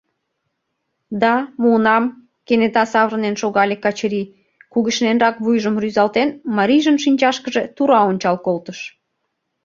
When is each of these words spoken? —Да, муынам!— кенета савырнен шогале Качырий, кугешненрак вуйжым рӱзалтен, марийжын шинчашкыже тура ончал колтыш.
—Да, 1.21 1.35
муынам!— 1.61 2.03
кенета 2.47 2.83
савырнен 2.93 3.35
шогале 3.41 3.75
Качырий, 3.83 4.31
кугешненрак 4.71 5.35
вуйжым 5.43 5.75
рӱзалтен, 5.81 6.29
марийжын 6.57 6.97
шинчашкыже 7.03 7.63
тура 7.75 7.99
ончал 8.09 8.37
колтыш. 8.45 8.79